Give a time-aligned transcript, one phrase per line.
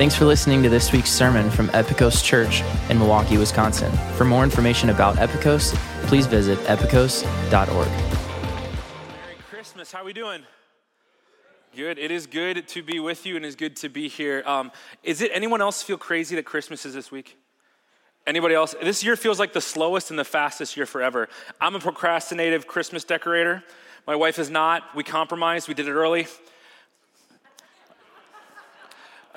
[0.00, 3.92] Thanks for listening to this week's sermon from Epikos Church in Milwaukee, Wisconsin.
[4.16, 5.74] For more information about Epikos,
[6.06, 7.86] please visit epikos.org.
[7.86, 9.92] Merry Christmas.
[9.92, 10.40] How are we doing?
[11.76, 11.98] Good.
[11.98, 14.42] It is good to be with you and it's good to be here.
[14.46, 14.72] Um,
[15.02, 17.36] is it anyone else feel crazy that Christmas is this week?
[18.26, 18.74] Anybody else?
[18.82, 21.28] This year feels like the slowest and the fastest year forever.
[21.60, 23.62] I'm a procrastinative Christmas decorator.
[24.06, 24.82] My wife is not.
[24.96, 25.68] We compromised.
[25.68, 26.26] We did it early.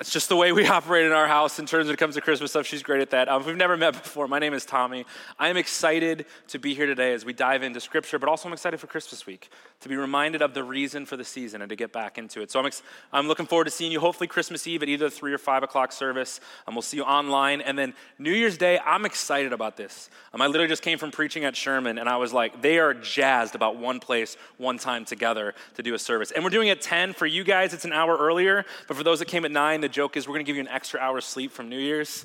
[0.00, 2.20] It's just the way we operate in our house in terms when it comes to
[2.20, 2.66] Christmas stuff.
[2.66, 3.28] She's great at that.
[3.28, 5.06] Um, we've never met before, my name is Tommy.
[5.38, 8.52] I am excited to be here today as we dive into Scripture, but also I'm
[8.52, 11.76] excited for Christmas week to be reminded of the reason for the season and to
[11.76, 12.50] get back into it.
[12.50, 15.32] So I'm, ex- I'm looking forward to seeing you hopefully Christmas Eve at either 3
[15.32, 16.40] or 5 o'clock service.
[16.66, 17.60] Um, we'll see you online.
[17.60, 20.10] And then New Year's Day, I'm excited about this.
[20.32, 22.94] Um, I literally just came from preaching at Sherman, and I was like, they are
[22.94, 26.32] jazzed about one place, one time together to do a service.
[26.32, 27.12] And we're doing it 10.
[27.12, 29.88] For you guys, it's an hour earlier, but for those that came at 9, the
[29.90, 32.24] joke is we're going to give you an extra hour's sleep from New Year's.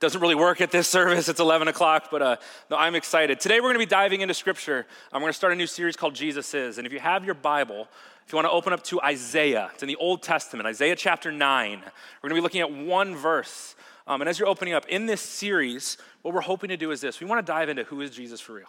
[0.00, 1.30] Doesn't really work at this service.
[1.30, 2.36] It's 11 o'clock, but uh,
[2.70, 3.40] no, I'm excited.
[3.40, 4.86] Today we're going to be diving into Scripture.
[5.10, 6.76] I'm going to start a new series called Jesus Is.
[6.76, 7.88] And if you have your Bible,
[8.26, 11.32] if you want to open up to Isaiah, it's in the Old Testament, Isaiah chapter
[11.32, 11.70] 9.
[11.78, 13.74] We're going to be looking at one verse.
[14.06, 17.00] Um, and as you're opening up in this series, what we're hoping to do is
[17.00, 18.68] this we want to dive into who is Jesus for real?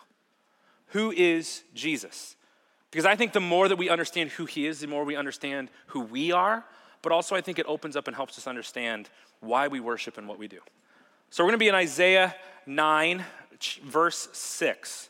[0.92, 2.38] Who is Jesus?
[2.92, 5.68] Because I think the more that we understand who he is, the more we understand
[5.88, 6.64] who we are
[7.06, 10.28] but also I think it opens up and helps us understand why we worship and
[10.28, 10.58] what we do.
[11.30, 12.34] So we're going to be in Isaiah
[12.66, 13.24] 9,
[13.84, 15.10] verse 6.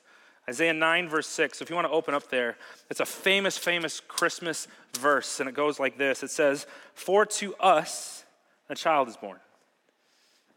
[0.49, 1.61] Isaiah 9, verse 6.
[1.61, 2.57] If you want to open up there,
[2.89, 4.67] it's a famous, famous Christmas
[4.99, 8.25] verse, and it goes like this It says, For to us
[8.69, 9.37] a child is born,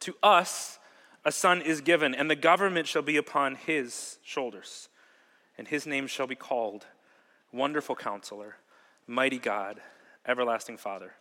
[0.00, 0.80] to us
[1.25, 4.89] a son is given, and the government shall be upon his shoulders,
[5.56, 6.86] and his name shall be called
[7.52, 8.56] Wonderful Counselor,
[9.06, 9.80] Mighty God,
[10.27, 11.12] Everlasting Father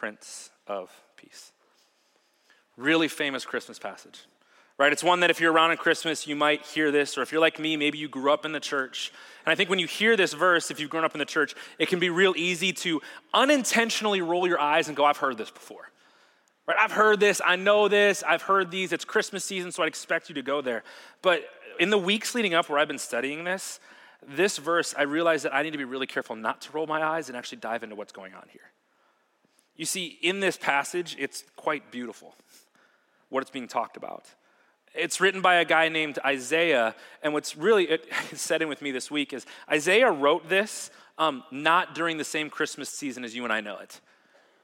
[0.00, 1.52] Prince of Peace.
[2.78, 4.20] Really famous Christmas passage,
[4.78, 4.94] right?
[4.94, 7.40] It's one that if you're around at Christmas, you might hear this, or if you're
[7.42, 9.12] like me, maybe you grew up in the church.
[9.44, 11.54] And I think when you hear this verse, if you've grown up in the church,
[11.78, 13.02] it can be real easy to
[13.34, 15.90] unintentionally roll your eyes and go, I've heard this before.
[16.66, 16.78] Right?
[16.80, 18.94] I've heard this, I know this, I've heard these.
[18.94, 20.82] It's Christmas season, so I'd expect you to go there.
[21.20, 21.42] But
[21.78, 23.80] in the weeks leading up where I've been studying this,
[24.26, 27.04] this verse, I realized that I need to be really careful not to roll my
[27.04, 28.62] eyes and actually dive into what's going on here.
[29.76, 32.34] You see, in this passage, it's quite beautiful
[33.28, 34.26] what it's being talked about.
[34.94, 38.90] It's written by a guy named Isaiah, and what's really it, set in with me
[38.90, 43.44] this week is Isaiah wrote this um, not during the same Christmas season as you
[43.44, 44.00] and I know it.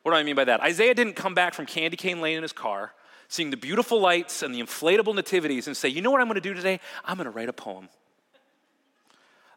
[0.03, 0.61] What do I mean by that?
[0.61, 2.93] Isaiah didn't come back from Candy Cane Lane in his car,
[3.29, 6.37] seeing the beautiful lights and the inflatable nativities, and say, You know what I'm going
[6.37, 6.81] to do today?
[7.05, 7.89] I'm going to write a poem.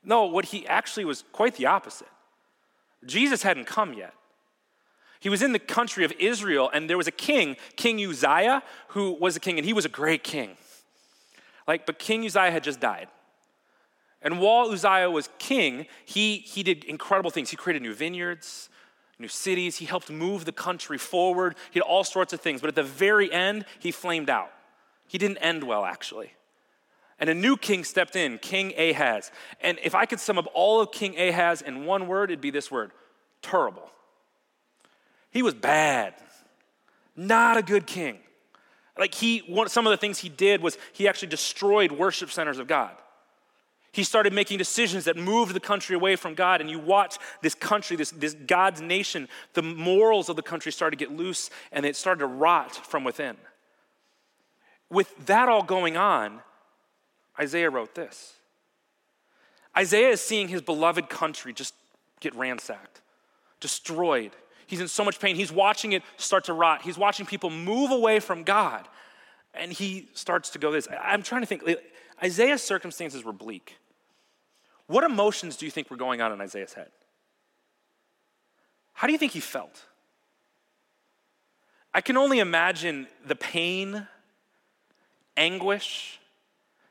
[0.03, 2.07] No, what he actually was quite the opposite.
[3.05, 4.13] Jesus hadn't come yet.
[5.19, 9.11] He was in the country of Israel, and there was a king, King Uzziah, who
[9.11, 10.55] was a king, and he was a great king.
[11.67, 13.09] Like, but King Uzziah had just died.
[14.21, 17.49] And while Uzziah was king, he, he did incredible things.
[17.49, 18.69] He created new vineyards,
[19.17, 19.77] new cities.
[19.77, 21.55] He helped move the country forward.
[21.71, 22.61] He did all sorts of things.
[22.61, 24.51] But at the very end, he flamed out.
[25.07, 26.33] He didn't end well, actually.
[27.19, 29.31] And a new king stepped in, King Ahaz.
[29.61, 32.51] And if I could sum up all of King Ahaz in one word, it'd be
[32.51, 32.91] this word
[33.41, 33.89] terrible.
[35.31, 36.15] He was bad,
[37.15, 38.19] not a good king.
[38.97, 42.59] Like he, one, some of the things he did was he actually destroyed worship centers
[42.59, 42.91] of God.
[43.91, 47.55] He started making decisions that moved the country away from God, and you watch this
[47.55, 51.85] country, this, this God's nation, the morals of the country started to get loose and
[51.85, 53.35] it started to rot from within.
[54.89, 56.41] With that all going on,
[57.39, 58.33] Isaiah wrote this.
[59.77, 61.73] Isaiah is seeing his beloved country just
[62.19, 63.01] get ransacked,
[63.59, 64.31] destroyed.
[64.69, 65.35] He's in so much pain.
[65.35, 66.83] He's watching it start to rot.
[66.83, 68.87] He's watching people move away from God.
[69.55, 70.87] And he starts to go this.
[71.01, 71.63] I'm trying to think.
[72.23, 73.77] Isaiah's circumstances were bleak.
[74.85, 76.91] What emotions do you think were going on in Isaiah's head?
[78.93, 79.85] How do you think he felt?
[81.91, 84.07] I can only imagine the pain,
[85.35, 86.19] anguish,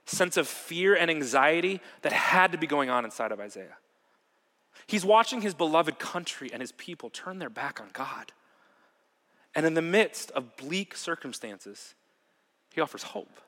[0.04, 3.76] sense of fear and anxiety that had to be going on inside of Isaiah.
[4.88, 8.32] He's watching his beloved country and his people turn their back on God.
[9.55, 11.94] And in the midst of bleak circumstances,
[12.73, 13.40] he offers hope.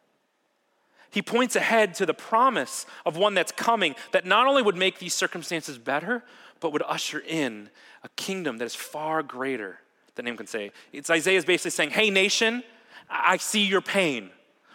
[1.11, 4.99] He points ahead to the promise of one that's coming that not only would make
[4.99, 6.23] these circumstances better,
[6.61, 7.71] but would usher in
[8.05, 9.79] a kingdom that is far greater
[10.17, 10.73] than anyone can say.
[10.93, 12.63] It's Isaiah's basically saying, Hey, nation,
[13.09, 14.29] I see your pain,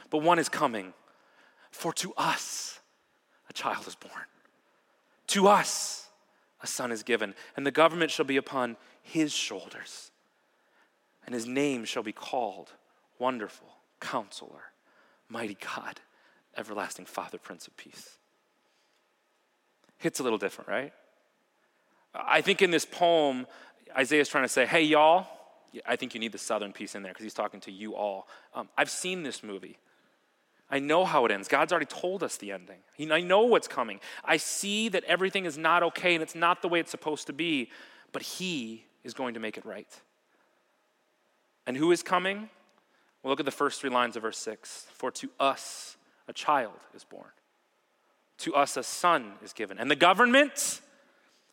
[0.09, 0.93] but one is coming.
[1.69, 2.79] For to us
[3.51, 4.25] a child is born.
[5.27, 6.04] To us
[6.65, 10.11] a son is given, and the government shall be upon his shoulders.
[11.25, 12.73] and his name shall be called
[13.17, 13.67] Wonderful,
[13.99, 14.73] Counselor,
[15.27, 15.99] Mighty God,
[16.55, 18.17] Everlasting Father, Prince of Peace.
[19.97, 20.93] Hits a little different, right?
[22.13, 23.47] I think in this poem,
[23.97, 25.25] Isaiah's trying to say, hey, y'all,
[25.85, 28.27] I think you need the southern piece in there because he's talking to you all.
[28.53, 29.77] Um, I've seen this movie.
[30.69, 31.47] I know how it ends.
[31.47, 32.79] God's already told us the ending.
[33.11, 33.99] I know what's coming.
[34.23, 37.33] I see that everything is not okay and it's not the way it's supposed to
[37.33, 37.69] be,
[38.11, 39.87] but He is going to make it right.
[41.67, 42.49] And who is coming?
[43.21, 44.87] Well, look at the first three lines of verse 6.
[44.93, 45.97] For to us
[46.27, 47.29] a child is born,
[48.39, 50.81] to us a son is given, and the government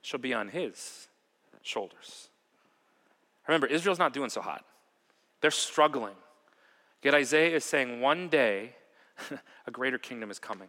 [0.00, 1.08] shall be on his
[1.62, 2.28] shoulders.
[3.46, 4.64] Remember, Israel's not doing so hot,
[5.40, 6.14] they're struggling.
[7.02, 8.76] Yet Isaiah is saying one day
[9.66, 10.68] a greater kingdom is coming,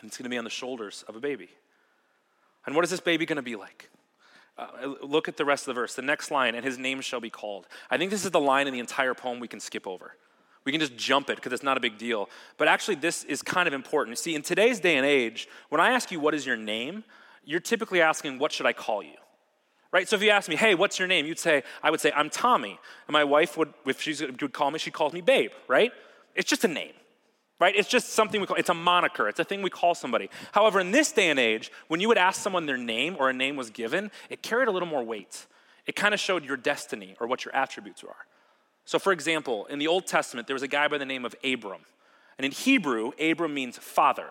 [0.00, 1.48] and it's going to be on the shoulders of a baby.
[2.66, 3.90] And what is this baby going to be like?
[4.58, 5.94] Uh, look at the rest of the verse.
[5.94, 7.66] The next line, and his name shall be called.
[7.90, 10.16] I think this is the line in the entire poem we can skip over.
[10.64, 12.28] We can just jump it because it's not a big deal.
[12.58, 14.18] But actually, this is kind of important.
[14.18, 17.04] See, in today's day and age, when I ask you what is your name,
[17.44, 19.16] you're typically asking, what should I call you?
[19.92, 20.06] Right?
[20.06, 21.24] So if you ask me, hey, what's your name?
[21.24, 22.78] You'd say, I would say, I'm Tommy.
[23.08, 25.90] And my wife would, if she would call me, she calls me babe, right?
[26.34, 26.92] It's just a name
[27.60, 27.76] right?
[27.76, 30.30] It's just something we call, it's a moniker, it's a thing we call somebody.
[30.52, 33.34] However, in this day and age, when you would ask someone their name or a
[33.34, 35.46] name was given, it carried a little more weight.
[35.86, 38.26] It kind of showed your destiny or what your attributes are.
[38.86, 41.34] So, for example, in the Old Testament, there was a guy by the name of
[41.44, 41.82] Abram.
[42.38, 44.28] And in Hebrew, Abram means father,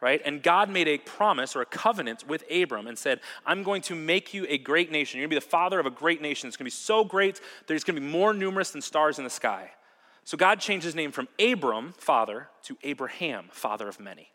[0.00, 0.22] right?
[0.24, 3.94] And God made a promise or a covenant with Abram and said, I'm going to
[3.94, 5.18] make you a great nation.
[5.18, 6.46] You're going to be the father of a great nation.
[6.46, 9.18] It's going to be so great that it's going to be more numerous than stars
[9.18, 9.70] in the sky.
[10.24, 14.30] So God changed his name from Abram, father, to Abraham, father of many.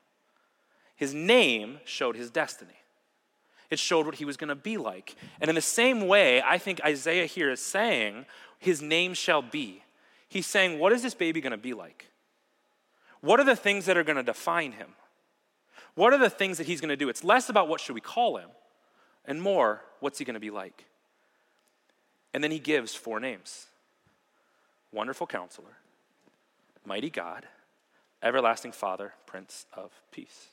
[0.96, 2.74] His name showed his destiny.
[3.70, 5.16] It showed what he was going to be like.
[5.40, 8.26] And in the same way, I think Isaiah here is saying,
[8.60, 9.84] His name shall be.
[10.28, 12.08] He's saying, What is this baby going to be like?
[13.22, 14.90] What are the things that are going to define him?
[15.96, 17.10] What are the things that he's going to do?
[17.10, 18.50] It's less about what should we call him
[19.26, 20.86] and more, what's he going to be like?
[22.34, 23.68] And then he gives four names
[24.92, 25.78] Wonderful Counselor,
[26.86, 27.46] Mighty God,
[28.22, 30.48] Everlasting Father, Prince of Peace.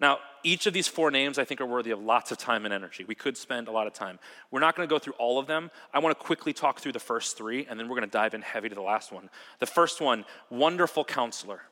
[0.00, 2.74] Now, each of these four names I think are worthy of lots of time and
[2.74, 3.04] energy.
[3.04, 4.18] We could spend a lot of time.
[4.50, 5.70] We're not going to go through all of them.
[5.94, 8.34] I want to quickly talk through the first three, and then we're going to dive
[8.34, 9.30] in heavy to the last one.
[9.60, 11.62] The first one, Wonderful Counselor.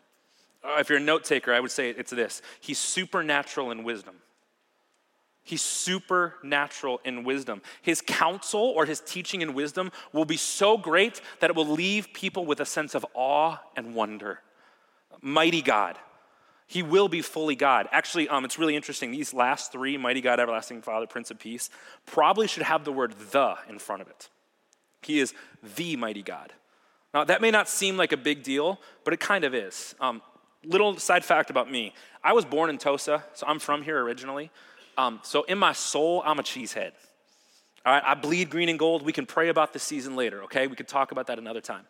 [0.63, 4.15] Uh, if you're a note taker, I would say it's this He's supernatural in wisdom.
[5.43, 7.63] He's supernatural in wisdom.
[7.83, 12.13] His counsel or his teaching in wisdom will be so great that it will leave
[12.13, 14.41] people with a sense of awe and wonder.
[15.21, 15.99] Mighty God.
[16.67, 17.89] He will be fully God.
[17.91, 19.11] Actually, um, it's really interesting.
[19.11, 21.69] These last three, Mighty God, Everlasting Father, Prince of Peace,
[22.07, 24.29] probably should have the word the in front of it.
[25.03, 25.35] He is
[25.77, 26.53] the mighty God.
[27.13, 29.97] Now, that may not seem like a big deal, but it kind of is.
[30.01, 30.23] Um,
[30.65, 34.51] little side fact about me I was born in Tosa, so I'm from here originally.
[35.01, 36.93] Um, so in my soul, I'm a cheesehead.
[37.87, 39.03] All right, I bleed green and gold.
[39.03, 40.67] We can pray about the season later, okay?
[40.67, 41.87] We could talk about that another time.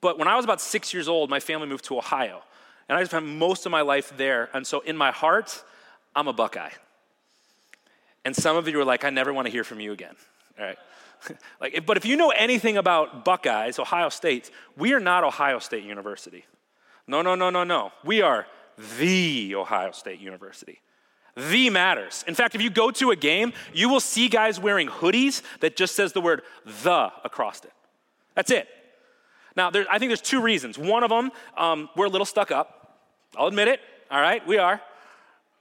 [0.00, 2.42] But when I was about six years old, my family moved to Ohio.
[2.88, 4.48] And I spent most of my life there.
[4.52, 5.62] And so in my heart,
[6.16, 6.70] I'm a Buckeye.
[8.24, 10.16] And some of you are like, I never want to hear from you again.
[10.58, 10.78] All right.
[11.60, 15.84] like, but if you know anything about Buckeyes, Ohio State, we are not Ohio State
[15.84, 16.44] University.
[17.06, 17.92] No, no, no, no, no.
[18.04, 18.48] We are
[18.98, 20.80] the Ohio State University.
[21.38, 22.24] The matters.
[22.26, 25.76] In fact, if you go to a game, you will see guys wearing hoodies that
[25.76, 26.42] just says the word
[26.82, 27.72] the across it.
[28.34, 28.66] That's it.
[29.54, 30.76] Now, there, I think there's two reasons.
[30.76, 32.98] One of them, um, we're a little stuck up.
[33.36, 33.80] I'll admit it.
[34.10, 34.80] All right, we are.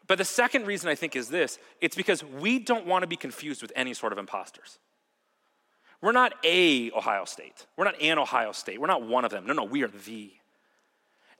[0.08, 3.18] But the second reason I think is this it's because we don't want to be
[3.18, 4.80] confused with any sort of imposters.
[6.02, 7.66] We're not a Ohio State.
[7.76, 8.80] We're not an Ohio State.
[8.80, 9.46] We're not one of them.
[9.46, 10.32] No, no, we are the.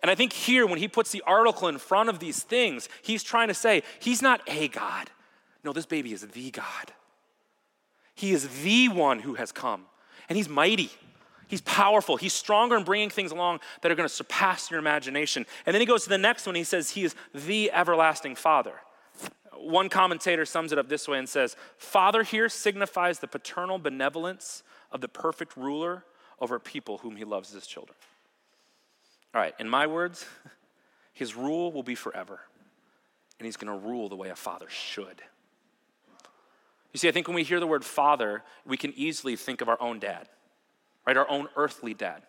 [0.02, 3.24] And I think here, when he puts the article in front of these things, he's
[3.24, 5.10] trying to say, he's not a God.
[5.64, 6.94] No, this baby is the God.
[8.14, 9.86] He is the one who has come.
[10.30, 10.92] And he's mighty.
[11.48, 12.18] He's powerful.
[12.18, 15.46] He's stronger in bringing things along that are going to surpass your imagination.
[15.66, 16.56] And then he goes to the next one.
[16.56, 18.74] He says, He is the everlasting Father.
[19.54, 24.64] One commentator sums it up this way and says, Father here signifies the paternal benevolence
[24.92, 26.04] of the perfect ruler
[26.40, 27.98] over people whom he loves as children.
[29.38, 30.26] All right, in my words,
[31.14, 32.40] his rule will be forever.
[33.38, 35.22] And he's going to rule the way a father should.
[36.92, 39.70] You see, I think when we hear the word father, we can easily think of
[39.70, 40.28] our own dad,
[41.06, 41.16] right?
[41.16, 42.24] Our own earthly dad.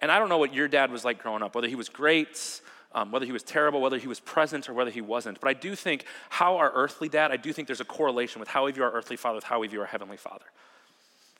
[0.00, 2.60] And I don't know what your dad was like growing up, whether he was great,
[2.90, 5.38] um, whether he was terrible, whether he was present, or whether he wasn't.
[5.38, 8.48] But I do think how our earthly dad, I do think there's a correlation with
[8.48, 10.46] how we view our earthly father with how we view our heavenly father.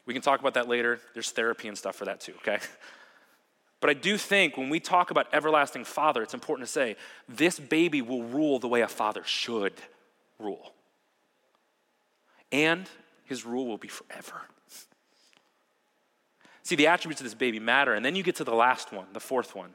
[0.07, 1.01] We can talk about that later.
[1.13, 2.61] There's therapy and stuff for that too, okay?
[3.83, 6.95] But I do think when we talk about everlasting father, it's important to say
[7.29, 9.73] this baby will rule the way a father should
[10.39, 10.73] rule.
[12.53, 12.89] And
[13.25, 14.43] his rule will be forever.
[16.63, 17.93] See, the attributes of this baby matter.
[17.93, 19.75] And then you get to the last one, the fourth one,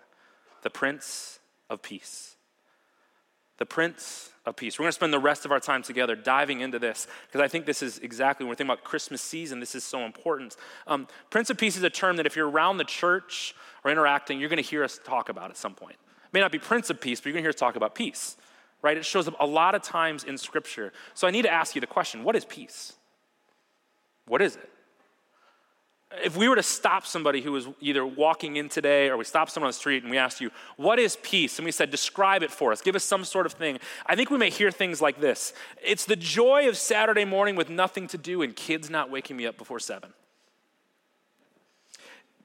[0.62, 2.37] the Prince of Peace.
[3.58, 4.78] The Prince of Peace.
[4.78, 7.48] We're going to spend the rest of our time together diving into this because I
[7.48, 10.56] think this is exactly when we're thinking about Christmas season, this is so important.
[10.88, 14.40] Um, Prince of Peace is a term that if you're around the church or interacting,
[14.40, 15.96] you're going to hear us talk about at some point.
[16.26, 17.96] It may not be Prince of Peace, but you're going to hear us talk about
[17.96, 18.38] peace,
[18.82, 18.98] right?
[18.98, 20.94] It shows up a lot of times in Scripture.
[21.14, 22.94] So I need to ask you the question what is peace?
[24.28, 24.70] What is it?
[26.24, 29.52] If we were to stop somebody who was either walking in today or we stopped
[29.52, 31.60] someone on the street and we asked you, What is peace?
[31.60, 33.80] And we said, Describe it for us, give us some sort of thing.
[34.06, 37.70] I think we may hear things like this It's the joy of Saturday morning with
[37.70, 40.14] nothing to do and kids not waking me up before seven.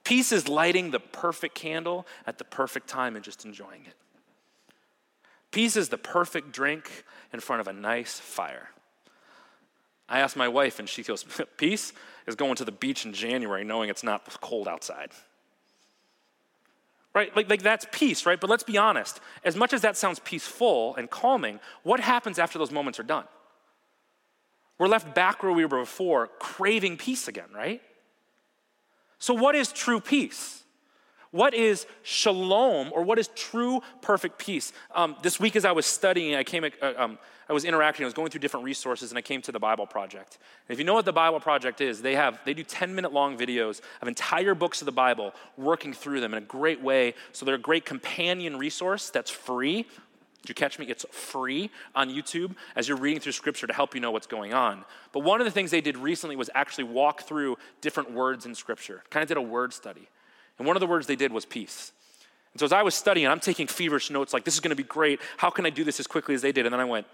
[0.05, 3.95] Peace is lighting the perfect candle at the perfect time and just enjoying it.
[5.53, 8.71] Peace is the perfect drink in front of a nice fire.
[10.13, 11.25] I asked my wife, and she goes,
[11.57, 11.95] Peace
[12.27, 15.11] is going to the beach in January knowing it's not cold outside.
[17.15, 17.35] Right?
[17.35, 18.39] Like, like that's peace, right?
[18.39, 19.21] But let's be honest.
[19.43, 23.25] As much as that sounds peaceful and calming, what happens after those moments are done?
[24.79, 27.81] We're left back where we were before, craving peace again, right?
[29.19, 30.63] So, what is true peace?
[31.31, 34.73] What is shalom or what is true perfect peace?
[34.95, 37.19] Um, this week, as I was studying, I came, uh, um,
[37.53, 39.87] I was interacting, I was going through different resources, and I came to the Bible
[39.87, 40.39] Project.
[40.67, 43.13] And if you know what the Bible Project is, they have they do 10 minute
[43.13, 47.13] long videos of entire books of the Bible, working through them in a great way.
[47.33, 49.83] So they're a great companion resource that's free.
[49.83, 50.87] Did you catch me?
[50.87, 54.55] It's free on YouTube as you're reading through scripture to help you know what's going
[54.55, 54.87] on.
[55.13, 58.55] But one of the things they did recently was actually walk through different words in
[58.55, 60.09] scripture, kind of did a word study.
[60.57, 61.93] And one of the words they did was peace.
[62.55, 64.77] And so as I was studying, I'm taking feverish notes like, this is going to
[64.77, 65.21] be great.
[65.37, 66.65] How can I do this as quickly as they did?
[66.65, 67.07] And then I went,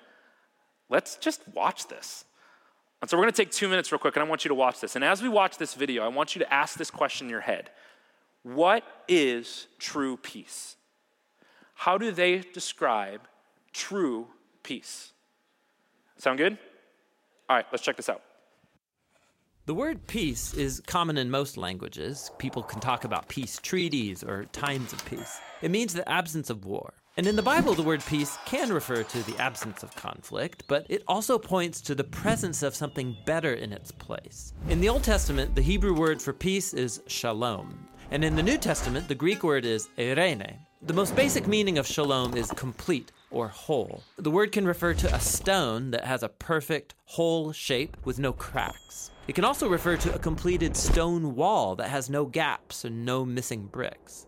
[0.88, 2.24] let's just watch this.
[3.00, 4.54] And so we're going to take two minutes real quick, and I want you to
[4.54, 4.96] watch this.
[4.96, 7.40] And as we watch this video, I want you to ask this question in your
[7.40, 7.70] head
[8.42, 10.76] What is true peace?
[11.74, 13.20] How do they describe
[13.72, 14.26] true
[14.64, 15.12] peace?
[16.16, 16.58] Sound good?
[17.48, 18.22] All right, let's check this out.
[19.66, 22.30] The word peace is common in most languages.
[22.38, 25.38] People can talk about peace treaties or times of peace.
[25.62, 26.94] It means the absence of war.
[27.18, 30.86] And in the Bible, the word peace can refer to the absence of conflict, but
[30.88, 34.52] it also points to the presence of something better in its place.
[34.68, 37.88] In the Old Testament, the Hebrew word for peace is shalom.
[38.12, 40.58] And in the New Testament, the Greek word is eirene.
[40.82, 44.04] The most basic meaning of shalom is complete or whole.
[44.16, 48.32] The word can refer to a stone that has a perfect, whole shape with no
[48.32, 49.10] cracks.
[49.26, 53.24] It can also refer to a completed stone wall that has no gaps and no
[53.24, 54.27] missing bricks.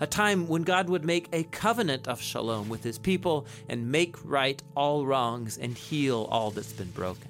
[0.00, 4.16] a time when God would make a covenant of shalom with his people and make
[4.24, 7.28] right all wrongs and heal all that's been broken.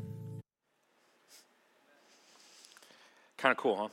[3.36, 3.88] Kind of cool, huh?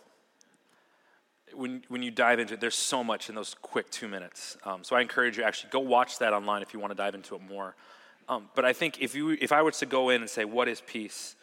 [1.54, 4.58] When, when you dive into it, there's so much in those quick two minutes.
[4.66, 7.16] Um, so I encourage you actually go watch that online if you want to dive
[7.16, 7.76] into it more.
[8.28, 10.68] Um, but I think if you if I was to go in and say what
[10.68, 11.36] is peace,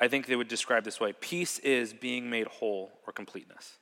[0.00, 3.78] I think they would describe this way: peace is being made whole or completeness.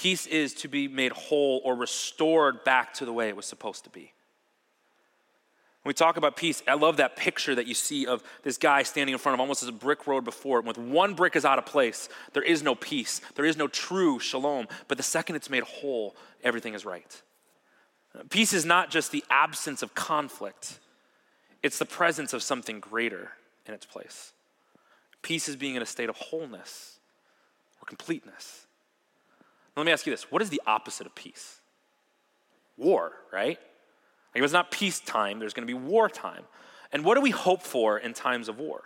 [0.00, 3.84] Peace is to be made whole or restored back to the way it was supposed
[3.84, 4.14] to be.
[5.82, 8.82] When we talk about peace, I love that picture that you see of this guy
[8.82, 10.64] standing in front of almost as a brick road before it.
[10.64, 13.20] With one brick is out of place, there is no peace.
[13.34, 14.68] There is no true shalom.
[14.88, 17.22] But the second it's made whole, everything is right.
[18.30, 20.78] Peace is not just the absence of conflict,
[21.62, 23.32] it's the presence of something greater
[23.66, 24.32] in its place.
[25.20, 27.00] Peace is being in a state of wholeness
[27.82, 28.66] or completeness.
[29.76, 31.58] Let me ask you this what is the opposite of peace?
[32.76, 33.58] War, right?
[34.34, 36.44] Like if it's not peacetime, there's going to be wartime.
[36.92, 38.82] And what do we hope for in times of war?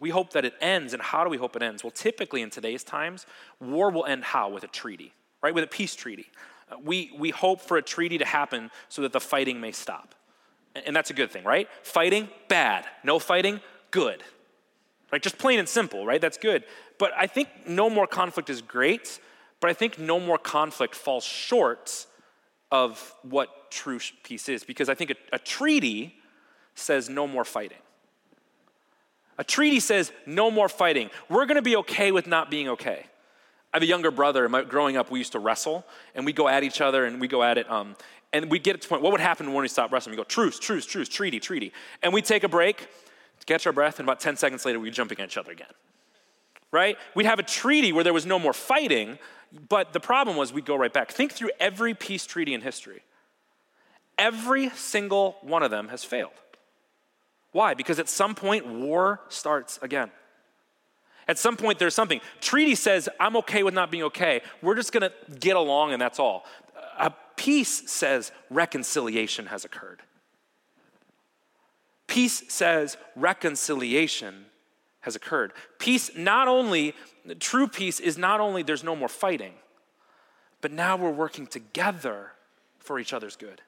[0.00, 1.84] We hope that it ends, and how do we hope it ends?
[1.84, 3.26] Well, typically in today's times,
[3.60, 4.48] war will end how?
[4.50, 5.54] With a treaty, right?
[5.54, 6.26] With a peace treaty.
[6.70, 10.14] Uh, we, we hope for a treaty to happen so that the fighting may stop.
[10.86, 11.68] And that's a good thing, right?
[11.82, 12.84] Fighting, bad.
[13.04, 13.60] No fighting,
[13.92, 14.24] good.
[15.12, 15.22] Right?
[15.22, 16.20] Just plain and simple, right?
[16.20, 16.64] That's good.
[16.98, 19.20] But I think no more conflict is great,
[19.60, 22.06] but I think no more conflict falls short
[22.70, 26.14] of what true peace is because I think a, a treaty
[26.74, 27.78] says no more fighting.
[29.38, 31.10] A treaty says no more fighting.
[31.28, 33.06] We're going to be okay with not being okay.
[33.72, 34.48] I have a younger brother.
[34.48, 35.84] My, growing up, we used to wrestle,
[36.14, 37.68] and we go at each other, and we go at it.
[37.68, 37.96] Um,
[38.32, 39.02] and we get to point.
[39.02, 40.12] What would happen when we stop wrestling?
[40.12, 42.86] We go truce, truce, truce, treaty, treaty, and we take a break,
[43.40, 45.66] to catch our breath, and about ten seconds later, we jump against each other again.
[46.70, 46.96] Right?
[47.14, 49.18] We'd have a treaty where there was no more fighting,
[49.68, 51.12] but the problem was we'd go right back.
[51.12, 53.02] Think through every peace treaty in history.
[54.18, 56.32] Every single one of them has failed.
[57.52, 57.74] Why?
[57.74, 60.10] Because at some point, war starts again.
[61.26, 62.20] At some point, there's something.
[62.40, 64.42] Treaty says, I'm okay with not being okay.
[64.60, 66.44] We're just going to get along, and that's all.
[66.98, 70.02] A peace says, reconciliation has occurred.
[72.06, 74.46] Peace says, reconciliation
[75.04, 75.52] has occurred.
[75.78, 76.94] Peace, not only,
[77.38, 79.52] true peace is not only there's no more fighting,
[80.62, 82.32] but now we're working together
[82.78, 83.60] for each other's good.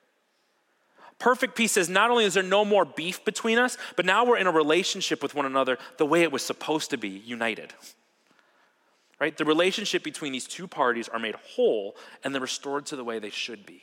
[1.18, 4.38] Perfect peace says not only is there no more beef between us, but now we're
[4.38, 7.74] in a relationship with one another the way it was supposed to be, united.
[9.20, 9.36] Right?
[9.36, 13.18] The relationship between these two parties are made whole and they're restored to the way
[13.18, 13.82] they should be.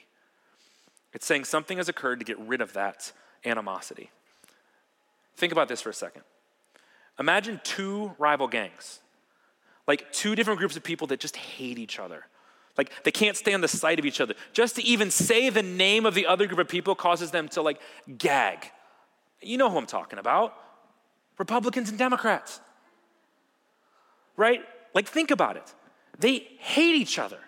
[1.13, 3.11] It's saying something has occurred to get rid of that
[3.45, 4.09] animosity.
[5.35, 6.23] Think about this for a second.
[7.19, 8.99] Imagine two rival gangs,
[9.87, 12.25] like two different groups of people that just hate each other.
[12.77, 14.33] Like they can't stand the sight of each other.
[14.51, 17.61] Just to even say the name of the other group of people causes them to
[17.61, 17.79] like
[18.17, 18.71] gag.
[19.41, 20.55] You know who I'm talking about
[21.37, 22.59] Republicans and Democrats.
[24.35, 24.61] Right?
[24.93, 25.73] Like, think about it.
[26.19, 27.39] They hate each other.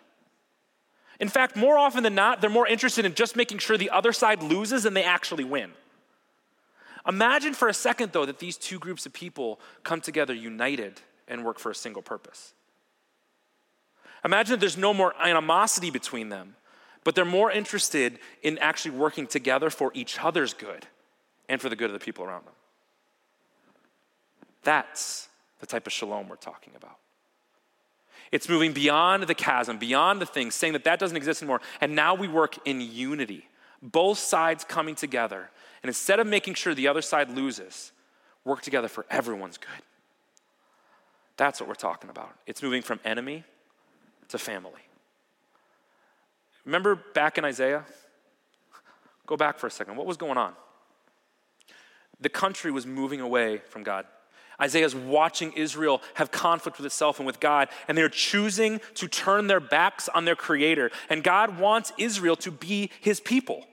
[1.19, 4.11] In fact, more often than not, they're more interested in just making sure the other
[4.11, 5.71] side loses than they actually win.
[7.07, 11.45] Imagine for a second, though, that these two groups of people come together united and
[11.45, 12.53] work for a single purpose.
[14.23, 16.55] Imagine that there's no more animosity between them,
[17.03, 20.87] but they're more interested in actually working together for each other's good
[21.47, 22.53] and for the good of the people around them.
[24.63, 26.97] That's the type of shalom we're talking about.
[28.31, 31.61] It's moving beyond the chasm, beyond the things, saying that that doesn't exist anymore.
[31.79, 33.47] And now we work in unity,
[33.83, 35.51] both sides coming together.
[35.85, 37.91] And instead of making sure the other side loses,
[38.43, 39.83] work together for everyone's good.
[41.37, 42.31] That's what we're talking about.
[42.47, 43.43] It's moving from enemy
[44.29, 44.81] to family.
[46.65, 47.85] Remember back in Isaiah?
[49.27, 49.95] Go back for a second.
[49.95, 50.53] What was going on?
[52.19, 54.07] The country was moving away from God.
[54.59, 59.45] Isaiah's watching Israel have conflict with itself and with God, and they're choosing to turn
[59.45, 60.89] their backs on their Creator.
[61.11, 63.67] And God wants Israel to be His people.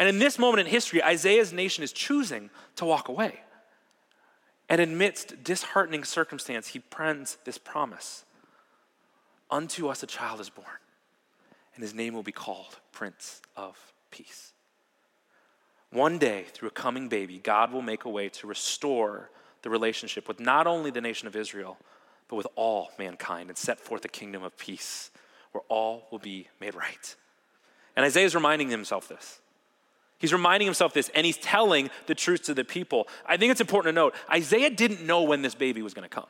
[0.00, 3.40] And in this moment in history, Isaiah's nation is choosing to walk away.
[4.66, 8.24] And amidst disheartening circumstance, he pens this promise
[9.50, 10.66] Unto us a child is born,
[11.74, 13.76] and his name will be called Prince of
[14.10, 14.52] Peace.
[15.90, 19.28] One day, through a coming baby, God will make a way to restore
[19.62, 21.76] the relationship with not only the nation of Israel,
[22.28, 25.10] but with all mankind and set forth a kingdom of peace
[25.50, 27.16] where all will be made right.
[27.96, 29.40] And Isaiah is reminding himself this.
[30.20, 33.08] He's reminding himself this, and he's telling the truth to the people.
[33.26, 36.14] I think it's important to note Isaiah didn't know when this baby was going to
[36.14, 36.26] come.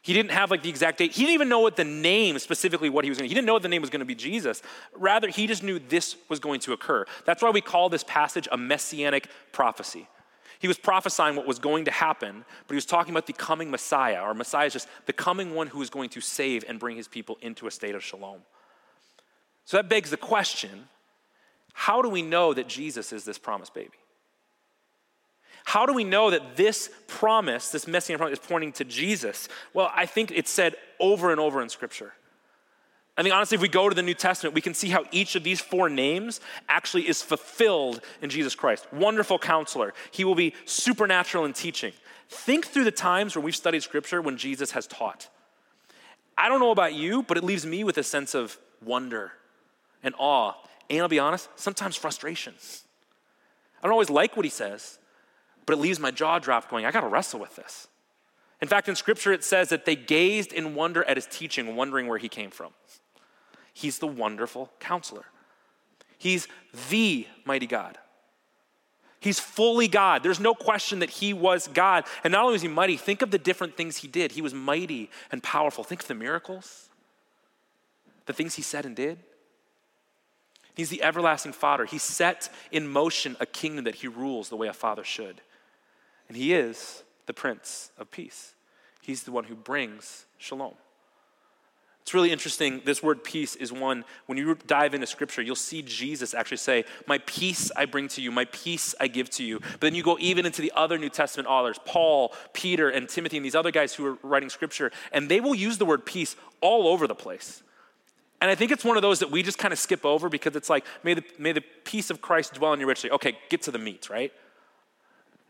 [0.00, 1.12] He didn't have like the exact date.
[1.12, 3.28] He didn't even know what the name specifically what he was going to.
[3.28, 4.62] He didn't know what the name was going to be Jesus.
[4.94, 7.04] Rather, he just knew this was going to occur.
[7.26, 10.06] That's why we call this passage a messianic prophecy.
[10.58, 13.70] He was prophesying what was going to happen, but he was talking about the coming
[13.70, 16.96] Messiah, or Messiah is just the coming one who is going to save and bring
[16.96, 18.40] his people into a state of shalom.
[19.66, 20.88] So that begs the question
[21.74, 23.90] how do we know that Jesus is this promised baby?
[25.64, 29.48] How do we know that this promise, this messianic promise, is pointing to Jesus?
[29.74, 32.12] Well, I think it's said over and over in Scripture.
[33.16, 35.36] I think honestly, if we go to the New Testament, we can see how each
[35.36, 38.92] of these four names actually is fulfilled in Jesus Christ.
[38.92, 39.94] Wonderful counselor.
[40.10, 41.92] He will be supernatural in teaching.
[42.28, 45.28] Think through the times where we've studied scripture when Jesus has taught.
[46.36, 49.32] I don't know about you, but it leaves me with a sense of wonder
[50.02, 50.54] and awe.
[50.90, 52.54] And I'll be honest, sometimes frustration.
[53.82, 54.98] I don't always like what he says,
[55.66, 57.88] but it leaves my jaw dropped going, I got to wrestle with this.
[58.60, 62.06] In fact, in scripture, it says that they gazed in wonder at his teaching, wondering
[62.06, 62.72] where he came from.
[63.72, 65.26] He's the wonderful counselor,
[66.16, 66.48] he's
[66.88, 67.98] the mighty God.
[69.20, 70.22] He's fully God.
[70.22, 72.04] There's no question that he was God.
[72.24, 74.32] And not only was he mighty, think of the different things he did.
[74.32, 75.82] He was mighty and powerful.
[75.82, 76.90] Think of the miracles,
[78.26, 79.18] the things he said and did.
[80.74, 81.84] He's the everlasting Father.
[81.84, 85.40] He set in motion a kingdom that he rules the way a father should.
[86.28, 88.54] And he is the Prince of Peace.
[89.00, 90.74] He's the one who brings shalom.
[92.04, 92.82] It's really interesting.
[92.84, 96.84] This word peace is one, when you dive into scripture, you'll see Jesus actually say,
[97.06, 99.60] My peace I bring to you, my peace I give to you.
[99.60, 103.38] But then you go even into the other New Testament authors, Paul, Peter, and Timothy,
[103.38, 106.36] and these other guys who are writing scripture, and they will use the word peace
[106.60, 107.62] all over the place.
[108.44, 110.54] And I think it's one of those that we just kind of skip over because
[110.54, 113.10] it's like, may the, may the peace of Christ dwell in you richly.
[113.10, 114.30] Okay, get to the meat, right?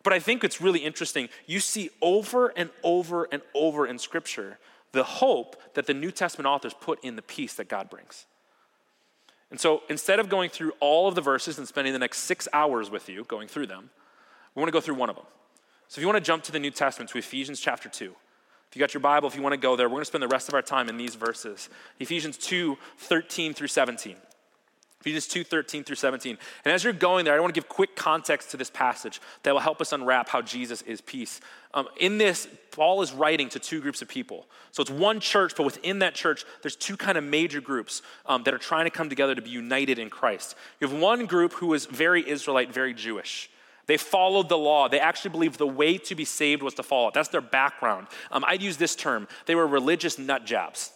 [0.05, 1.29] But I think it's really interesting.
[1.45, 4.59] You see over and over and over in Scripture
[4.93, 8.27] the hope that the New Testament authors put in the peace that God brings.
[9.51, 12.47] And so instead of going through all of the verses and spending the next six
[12.53, 13.91] hours with you going through them,
[14.55, 15.27] we want to go through one of them.
[15.89, 18.15] So if you want to jump to the New Testament, to Ephesians chapter 2.
[18.75, 20.23] If you got your Bible, if you want to go there, we're going to spend
[20.25, 21.69] the rest of our time in these verses.
[22.01, 24.17] Ephesians 2 13 through 17.
[24.99, 26.37] Ephesians 2 13 through 17.
[26.65, 29.53] And as you're going there, I want to give quick context to this passage that
[29.53, 31.41] will help us unwrap how Jesus is peace.
[31.73, 34.45] Um, in this, Paul is writing to two groups of people.
[34.73, 38.43] So it's one church, but within that church, there's two kind of major groups um,
[38.43, 40.57] that are trying to come together to be united in Christ.
[40.81, 43.51] You have one group who is very Israelite, very Jewish.
[43.87, 44.89] They followed the law.
[44.89, 47.15] They actually believed the way to be saved was to follow it.
[47.15, 48.07] That's their background.
[48.31, 49.29] Um, I'd use this term.
[49.47, 50.93] They were religious nut jobs.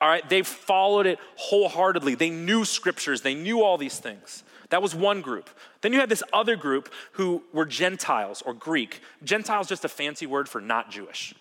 [0.00, 2.16] All right, they followed it wholeheartedly.
[2.16, 4.42] They knew scriptures, they knew all these things.
[4.70, 5.48] That was one group.
[5.80, 9.00] Then you had this other group who were Gentiles or Greek.
[9.22, 11.34] Gentiles just a fancy word for not Jewish.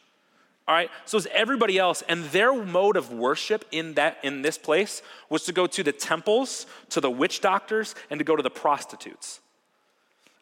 [0.67, 4.57] All right, so it's everybody else, and their mode of worship in that in this
[4.57, 8.43] place was to go to the temples, to the witch doctors, and to go to
[8.43, 9.40] the prostitutes.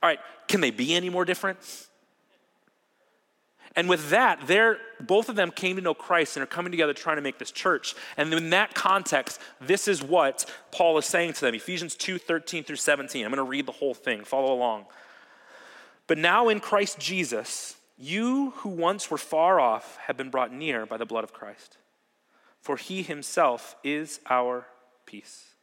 [0.01, 1.59] All right, can they be any more different?
[3.75, 6.93] And with that, they're, both of them came to know Christ and are coming together
[6.93, 7.95] trying to make this church.
[8.17, 12.63] And in that context, this is what Paul is saying to them Ephesians 2 13
[12.63, 13.23] through 17.
[13.23, 14.85] I'm going to read the whole thing, follow along.
[16.07, 20.85] But now in Christ Jesus, you who once were far off have been brought near
[20.85, 21.77] by the blood of Christ.
[22.61, 24.65] For he himself is our
[25.05, 25.53] peace,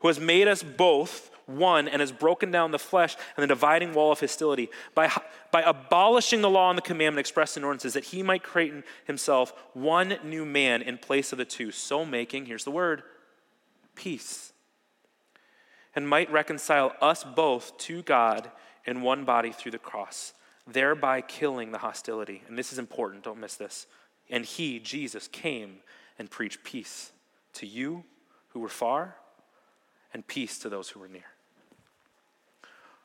[0.00, 3.94] who has made us both one and has broken down the flesh and the dividing
[3.94, 5.10] wall of hostility by,
[5.50, 8.84] by abolishing the law and the commandment expressed in ordinances that he might create in
[9.04, 13.02] himself one new man in place of the two, so making, here's the word,
[13.94, 14.52] peace,
[15.94, 18.50] and might reconcile us both to God
[18.84, 20.32] in one body through the cross,
[20.66, 22.42] thereby killing the hostility.
[22.48, 23.86] And this is important, don't miss this.
[24.30, 25.76] And he, Jesus, came
[26.18, 27.12] and preached peace
[27.54, 28.04] to you
[28.48, 29.16] who were far
[30.14, 31.24] and peace to those who were near.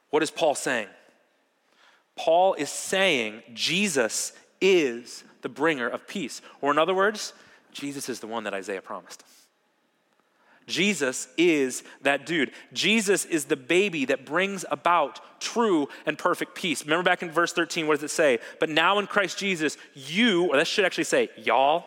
[0.09, 0.87] What is Paul saying?
[2.15, 6.41] Paul is saying Jesus is the bringer of peace.
[6.61, 7.33] Or, in other words,
[7.71, 9.23] Jesus is the one that Isaiah promised.
[10.65, 12.51] Jesus is that dude.
[12.73, 16.83] Jesus is the baby that brings about true and perfect peace.
[16.83, 18.39] Remember back in verse 13, what does it say?
[18.59, 21.85] But now in Christ Jesus, you, or that should actually say, y'all,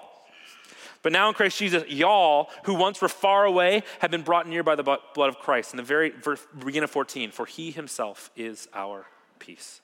[1.03, 4.63] but now in Christ Jesus, y'all who once were far away have been brought near
[4.63, 5.73] by the blood of Christ.
[5.73, 6.13] In the very
[6.59, 9.07] beginning of 14, for he himself is our
[9.39, 9.81] peace.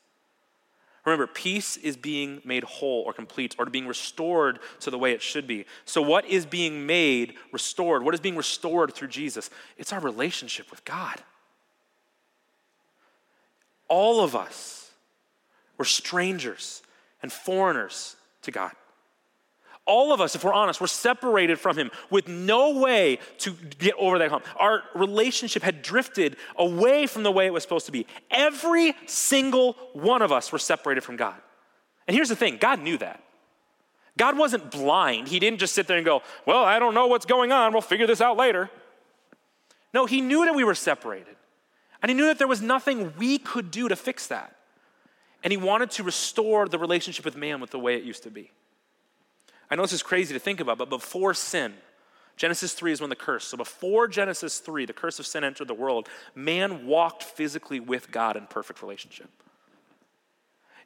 [1.06, 5.22] Remember, peace is being made whole or complete or being restored to the way it
[5.22, 5.64] should be.
[5.84, 8.02] So, what is being made restored?
[8.02, 9.48] What is being restored through Jesus?
[9.78, 11.22] It's our relationship with God.
[13.88, 14.90] All of us
[15.78, 16.82] were strangers
[17.22, 18.72] and foreigners to God
[19.86, 23.94] all of us, if we're honest, were separated from him with no way to get
[23.98, 24.44] over that hump.
[24.56, 28.06] Our relationship had drifted away from the way it was supposed to be.
[28.30, 31.36] Every single one of us were separated from God.
[32.06, 33.22] And here's the thing God knew that.
[34.18, 35.28] God wasn't blind.
[35.28, 37.72] He didn't just sit there and go, Well, I don't know what's going on.
[37.72, 38.70] We'll figure this out later.
[39.94, 41.36] No, He knew that we were separated.
[42.02, 44.56] And He knew that there was nothing we could do to fix that.
[45.44, 48.30] And He wanted to restore the relationship with man with the way it used to
[48.30, 48.50] be.
[49.70, 51.74] I know this is crazy to think about, but before sin,
[52.36, 53.44] Genesis 3 is when the curse.
[53.44, 58.10] So before Genesis 3, the curse of sin entered the world, man walked physically with
[58.10, 59.30] God in perfect relationship.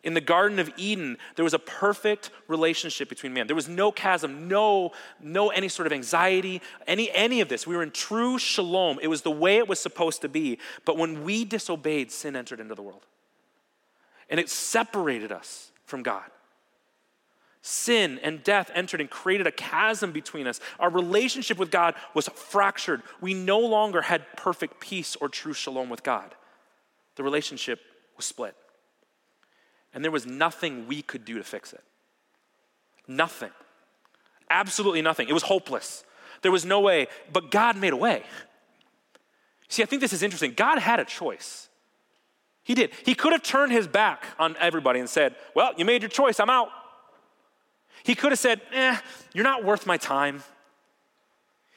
[0.03, 3.47] In the Garden of Eden, there was a perfect relationship between man.
[3.47, 7.67] There was no chasm, no, no any sort of anxiety, any, any of this.
[7.67, 8.99] We were in true shalom.
[9.03, 10.59] It was the way it was supposed to be.
[10.87, 13.05] But when we disobeyed, sin entered into the world.
[14.31, 16.25] And it separated us from God.
[17.63, 20.61] Sin and death entered and created a chasm between us.
[20.79, 23.03] Our relationship with God was fractured.
[23.21, 26.35] We no longer had perfect peace or true shalom with God.
[27.17, 27.81] The relationship
[28.17, 28.57] was split.
[29.93, 31.83] And there was nothing we could do to fix it.
[33.07, 33.51] Nothing.
[34.49, 35.29] Absolutely nothing.
[35.29, 36.05] It was hopeless.
[36.43, 38.23] There was no way, but God made a way.
[39.69, 40.55] See, I think this is interesting.
[40.55, 41.69] God had a choice.
[42.63, 42.91] He did.
[43.05, 46.41] He could have turned his back on everybody and said, Well, you made your choice,
[46.41, 46.69] I'm out.
[48.03, 48.97] He could have said, Eh,
[49.33, 50.43] you're not worth my time.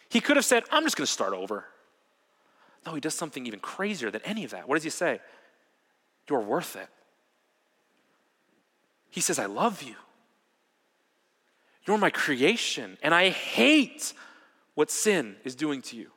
[0.09, 1.65] He could have said, I'm just going to start over.
[2.85, 4.67] No, he does something even crazier than any of that.
[4.67, 5.19] What does he say?
[6.29, 6.87] You're worth it.
[9.09, 9.95] He says, I love you.
[11.85, 14.13] You're my creation, and I hate
[14.73, 16.11] what sin is doing to you.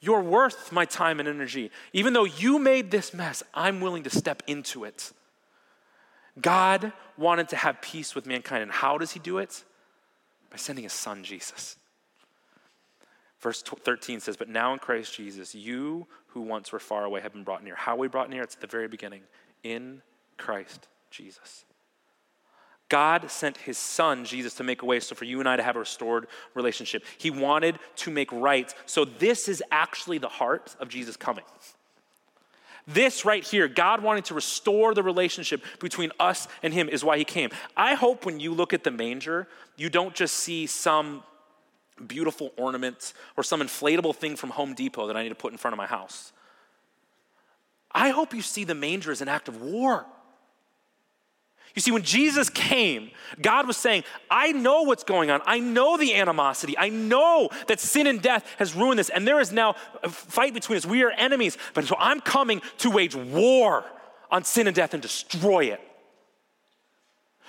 [0.00, 1.70] You're worth my time and energy.
[1.92, 5.12] Even though you made this mess, I'm willing to step into it.
[6.40, 9.64] God wanted to have peace with mankind, and how does he do it?
[10.50, 11.76] By sending his son, Jesus.
[13.40, 17.32] Verse 13 says, But now in Christ Jesus, you who once were far away have
[17.32, 17.74] been brought near.
[17.74, 18.42] How we brought near?
[18.42, 19.22] It's at the very beginning.
[19.62, 20.02] In
[20.38, 21.64] Christ Jesus.
[22.88, 25.62] God sent his son, Jesus, to make a way so for you and I to
[25.62, 27.04] have a restored relationship.
[27.16, 28.72] He wanted to make right.
[28.86, 31.44] So, this is actually the heart of Jesus coming.
[32.86, 37.16] This right here, God wanting to restore the relationship between us and him, is why
[37.16, 37.50] he came.
[37.76, 41.22] I hope when you look at the manger, you don't just see some
[42.06, 45.58] beautiful ornament or some inflatable thing from Home Depot that I need to put in
[45.58, 46.32] front of my house.
[47.92, 50.06] I hope you see the manger as an act of war.
[51.74, 55.40] You see, when Jesus came, God was saying, I know what's going on.
[55.46, 56.76] I know the animosity.
[56.76, 60.52] I know that sin and death has ruined this, and there is now a fight
[60.52, 60.84] between us.
[60.84, 61.56] We are enemies.
[61.72, 63.84] But so I'm coming to wage war
[64.30, 65.80] on sin and death and destroy it.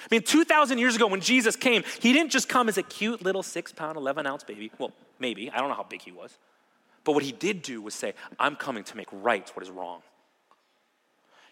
[0.04, 3.22] I mean, 2,000 years ago when Jesus came, he didn't just come as a cute
[3.22, 4.72] little six pound, 11 ounce baby.
[4.78, 5.50] Well, maybe.
[5.50, 6.38] I don't know how big he was.
[7.04, 10.02] But what he did do was say, I'm coming to make right what is wrong.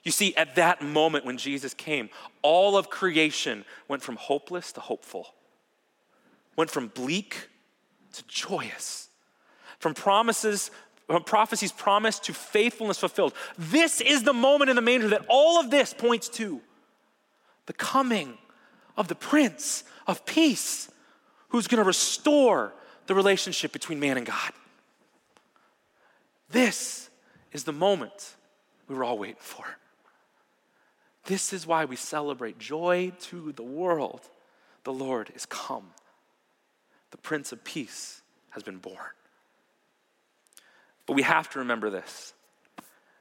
[0.03, 2.09] You see, at that moment when Jesus came,
[2.41, 5.27] all of creation went from hopeless to hopeful,
[6.55, 7.47] went from bleak
[8.13, 9.09] to joyous,
[9.77, 10.71] from promises,
[11.25, 13.33] prophecies promised to faithfulness fulfilled.
[13.57, 16.61] This is the moment in the manger that all of this points to
[17.67, 18.37] the coming
[18.97, 20.89] of the Prince of Peace,
[21.49, 22.73] who's going to restore
[23.07, 24.51] the relationship between man and God.
[26.49, 27.09] This
[27.51, 28.35] is the moment
[28.87, 29.65] we were all waiting for.
[31.25, 34.21] This is why we celebrate joy to the world.
[34.83, 35.91] The Lord is come.
[37.11, 38.97] The Prince of Peace has been born.
[41.05, 42.33] But we have to remember this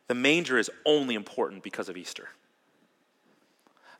[0.08, 2.28] the manger is only important because of Easter.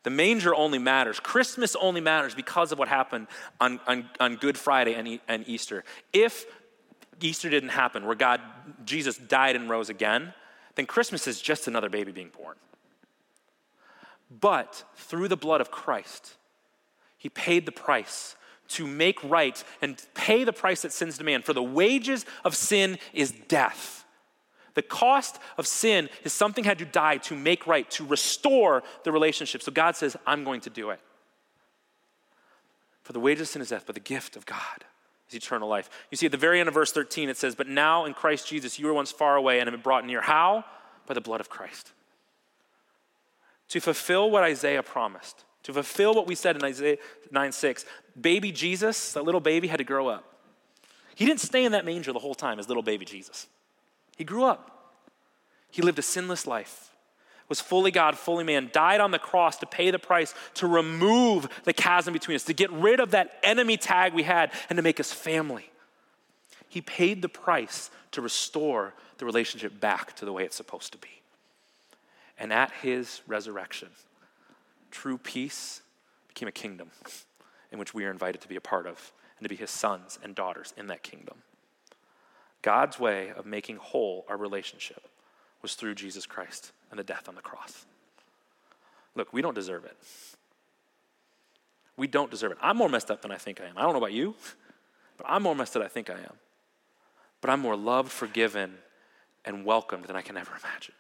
[0.03, 1.21] The manger only matters.
[1.21, 3.27] Christmas only matters because of what happened
[3.61, 5.85] on, on, on Good Friday and, and Easter.
[6.13, 6.47] If
[7.21, 8.41] Easter didn't happen, where God,
[8.85, 10.33] Jesus died and rose again,
[10.75, 12.57] then Christmas is just another baby being born.
[14.31, 16.37] But through the blood of Christ,
[17.19, 18.37] he paid the price
[18.69, 21.45] to make right and pay the price that sins demand.
[21.45, 24.05] For the wages of sin is death.
[24.75, 29.11] The cost of sin is something had to die to make right, to restore the
[29.11, 29.63] relationship.
[29.63, 31.01] So God says, I'm going to do it.
[33.03, 34.85] For the wages of sin is death, but the gift of God
[35.29, 35.91] is eternal life.
[36.13, 38.47] You see, at the very end of verse 13, it says, But now in Christ
[38.47, 40.21] Jesus, you were once far away and have been brought near.
[40.21, 40.65] How?
[41.07, 41.93] By the blood of Christ
[43.71, 46.99] to fulfill what Isaiah promised, to fulfill what we said in Isaiah
[47.31, 47.85] 9 6.
[48.21, 50.25] Baby Jesus, that little baby, had to grow up.
[51.15, 53.47] He didn't stay in that manger the whole time as little baby Jesus.
[54.17, 54.97] He grew up.
[55.71, 56.91] He lived a sinless life,
[57.49, 61.49] was fully God, fully man, died on the cross to pay the price to remove
[61.65, 64.83] the chasm between us, to get rid of that enemy tag we had, and to
[64.83, 65.71] make us family.
[66.69, 70.99] He paid the price to restore the relationship back to the way it's supposed to
[70.99, 71.20] be.
[72.41, 73.91] And at his resurrection,
[74.91, 75.83] true peace
[76.27, 76.91] became a kingdom
[77.71, 80.19] in which we are invited to be a part of and to be his sons
[80.25, 81.43] and daughters in that kingdom.
[82.63, 85.03] God's way of making whole our relationship
[85.63, 87.85] was through Jesus Christ and the death on the cross.
[89.15, 89.97] Look, we don't deserve it.
[91.97, 92.59] We don't deserve it.
[92.63, 93.77] I'm more messed up than I think I am.
[93.77, 94.35] I don't know about you,
[95.19, 96.35] but I'm more messed up than I think I am.
[97.43, 98.79] But I'm more loved, forgiven,
[99.45, 100.95] and welcomed than I can ever imagine.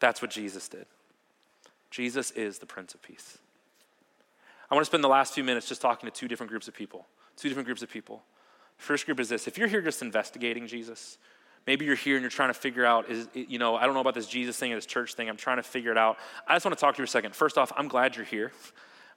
[0.00, 0.86] That's what Jesus did.
[1.90, 3.38] Jesus is the Prince of Peace.
[4.70, 6.74] I want to spend the last few minutes just talking to two different groups of
[6.74, 7.06] people.
[7.36, 8.22] Two different groups of people.
[8.76, 11.18] First group is this if you're here just investigating Jesus,
[11.66, 14.00] maybe you're here and you're trying to figure out, is, you know, I don't know
[14.00, 16.16] about this Jesus thing and this church thing, I'm trying to figure it out.
[16.46, 17.34] I just want to talk to you for a second.
[17.34, 18.52] First off, I'm glad you're here.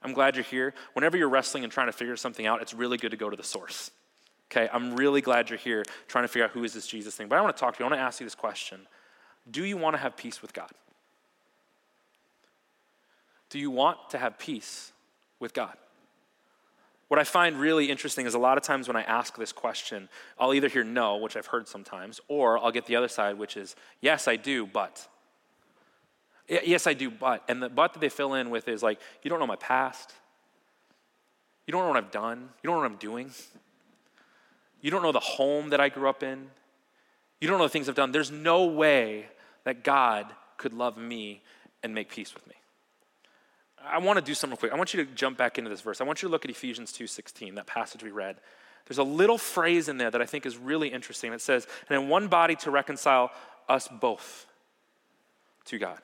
[0.02, 0.74] I'm glad you're here.
[0.92, 3.36] Whenever you're wrestling and trying to figure something out, it's really good to go to
[3.36, 3.90] the source.
[4.50, 7.28] Okay, I'm really glad you're here trying to figure out who is this Jesus thing.
[7.28, 7.86] But I want to talk to you.
[7.86, 8.80] I want to ask you this question
[9.50, 10.70] Do you want to have peace with God?
[13.50, 14.92] Do you want to have peace
[15.38, 15.76] with God?
[17.08, 20.08] What I find really interesting is a lot of times when I ask this question,
[20.38, 23.56] I'll either hear no, which I've heard sometimes, or I'll get the other side, which
[23.56, 25.06] is yes, I do, but.
[26.48, 27.44] Yes, I do, but.
[27.46, 30.12] And the but that they fill in with is like, you don't know my past.
[31.66, 32.48] You don't know what I've done.
[32.62, 33.30] You don't know what I'm doing.
[34.80, 36.50] You don't know the home that I grew up in.
[37.40, 38.12] You don't know the things I've done.
[38.12, 39.26] There's no way
[39.64, 41.42] that God could love me
[41.82, 42.54] and make peace with me.
[43.86, 44.72] I want to do something quick.
[44.72, 46.00] I want you to jump back into this verse.
[46.00, 48.40] I want you to look at Ephesians 2:16, that passage we read.
[48.86, 51.32] There's a little phrase in there that I think is really interesting.
[51.32, 53.30] It says, "And in one body to reconcile
[53.68, 54.46] us both
[55.66, 56.00] to God."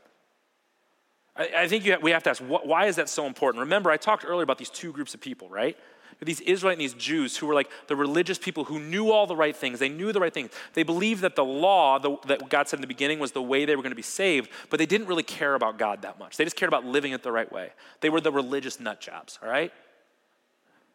[1.36, 3.60] I, think have, we have to ask, why is that so important?
[3.60, 5.78] Remember, I talked earlier about these two groups of people, right?
[6.26, 9.36] These Israelites and these Jews who were like the religious people who knew all the
[9.36, 9.78] right things.
[9.78, 10.50] They knew the right things.
[10.74, 13.64] They believed that the law the, that God said in the beginning was the way
[13.64, 16.36] they were going to be saved, but they didn't really care about God that much.
[16.36, 17.70] They just cared about living it the right way.
[18.00, 19.72] They were the religious nut jobs, all right?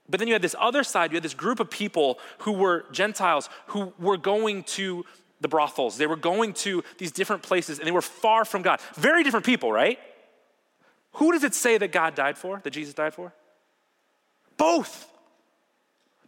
[0.08, 2.86] But then you had this other side, you had this group of people who were
[2.92, 5.06] Gentiles who were going to
[5.42, 5.98] the brothels.
[5.98, 8.80] They were going to these different places and they were far from God.
[8.96, 9.98] Very different people, right?
[11.14, 13.34] Who does it say that God died for, that Jesus died for?
[14.58, 15.08] Both.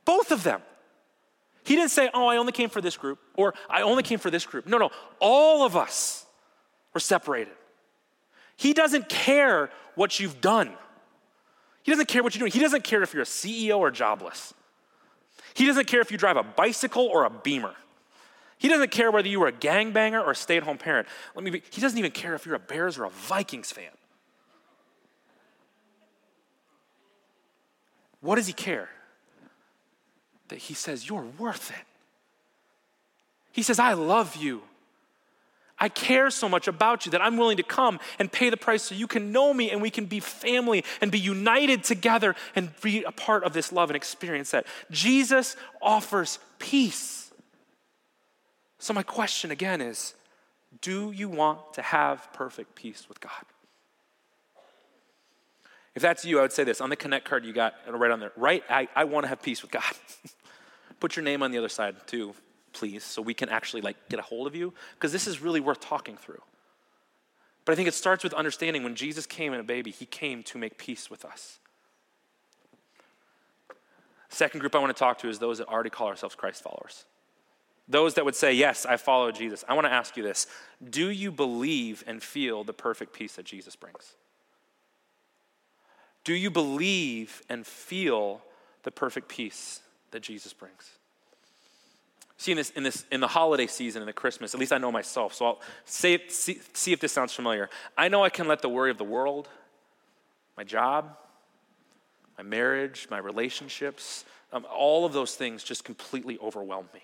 [0.07, 0.61] Both of them.
[1.65, 4.31] He didn't say, Oh, I only came for this group, or I only came for
[4.31, 4.65] this group.
[4.65, 4.89] No, no,
[5.19, 6.25] all of us
[6.93, 7.53] were separated.
[8.55, 10.71] He doesn't care what you've done.
[11.83, 12.53] He doesn't care what you're doing.
[12.53, 14.53] He doesn't care if you're a CEO or jobless.
[15.53, 17.75] He doesn't care if you drive a bicycle or a beamer.
[18.57, 21.07] He doesn't care whether you were a gangbanger or a stay at home parent.
[21.35, 23.91] Let me be, he doesn't even care if you're a Bears or a Vikings fan.
[28.21, 28.89] What does he care?
[30.49, 31.85] That he says, You're worth it.
[33.51, 34.61] He says, I love you.
[35.79, 38.83] I care so much about you that I'm willing to come and pay the price
[38.83, 42.71] so you can know me and we can be family and be united together and
[42.81, 44.65] be a part of this love and experience that.
[44.89, 47.31] Jesus offers peace.
[48.79, 50.15] So, my question again is
[50.81, 53.31] do you want to have perfect peace with God?
[55.97, 58.19] If that's you, I would say this on the connect card you got right on
[58.19, 58.63] there, right?
[58.69, 59.81] I, I want to have peace with God.
[60.99, 62.35] Put your name on the other side too,
[62.71, 65.59] please, so we can actually like get a hold of you, because this is really
[65.59, 66.43] worth talking through.
[67.65, 70.43] But I think it starts with understanding when Jesus came in a baby, he came
[70.43, 71.57] to make peace with us.
[74.29, 77.05] Second group I want to talk to is those that already call ourselves Christ followers.
[77.87, 79.65] Those that would say, Yes, I follow Jesus.
[79.67, 80.45] I want to ask you this
[80.91, 84.13] Do you believe and feel the perfect peace that Jesus brings?
[86.27, 88.41] Do you believe and feel
[88.83, 89.79] the perfect peace
[90.11, 90.91] that Jesus brings?
[92.35, 94.77] See, in this, in this, in the holiday season, in the Christmas, at least I
[94.77, 95.33] know myself.
[95.33, 97.69] So I'll say, see, see if this sounds familiar.
[97.97, 99.47] I know I can let the worry of the world,
[100.57, 101.15] my job,
[102.37, 107.03] my marriage, my relationships, um, all of those things just completely overwhelm me.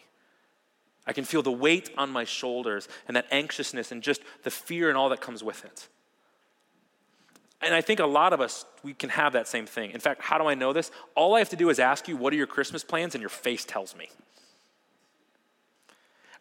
[1.07, 4.89] I can feel the weight on my shoulders and that anxiousness and just the fear
[4.89, 5.87] and all that comes with it.
[7.63, 9.91] And I think a lot of us, we can have that same thing.
[9.91, 10.91] In fact, how do I know this?
[11.15, 13.15] All I have to do is ask you, what are your Christmas plans?
[13.15, 14.09] And your face tells me.